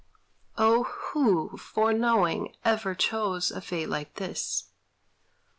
[0.57, 4.63] Oh, who Foreknowing, ever chose a fate like this?